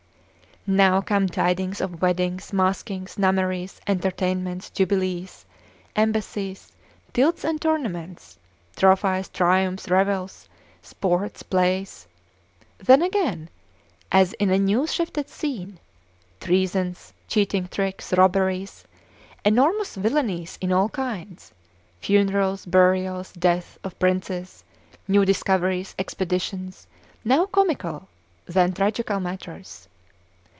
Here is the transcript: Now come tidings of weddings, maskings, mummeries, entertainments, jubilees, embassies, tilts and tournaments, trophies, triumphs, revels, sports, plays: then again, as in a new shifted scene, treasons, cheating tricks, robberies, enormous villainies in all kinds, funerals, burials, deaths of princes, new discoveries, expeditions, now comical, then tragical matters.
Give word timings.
Now 0.67 1.01
come 1.01 1.25
tidings 1.27 1.81
of 1.81 2.03
weddings, 2.03 2.51
maskings, 2.53 3.17
mummeries, 3.17 3.81
entertainments, 3.87 4.69
jubilees, 4.69 5.43
embassies, 5.95 6.71
tilts 7.13 7.43
and 7.43 7.59
tournaments, 7.59 8.37
trophies, 8.75 9.27
triumphs, 9.29 9.89
revels, 9.89 10.47
sports, 10.83 11.41
plays: 11.41 12.05
then 12.77 13.01
again, 13.01 13.49
as 14.11 14.33
in 14.33 14.51
a 14.51 14.59
new 14.59 14.85
shifted 14.85 15.29
scene, 15.29 15.79
treasons, 16.39 17.11
cheating 17.27 17.67
tricks, 17.67 18.13
robberies, 18.13 18.85
enormous 19.43 19.95
villainies 19.95 20.59
in 20.61 20.71
all 20.71 20.89
kinds, 20.89 21.51
funerals, 21.99 22.67
burials, 22.67 23.31
deaths 23.33 23.79
of 23.83 23.97
princes, 23.97 24.63
new 25.07 25.25
discoveries, 25.25 25.95
expeditions, 25.97 26.85
now 27.25 27.47
comical, 27.47 28.07
then 28.45 28.71
tragical 28.73 29.19
matters. 29.19 29.87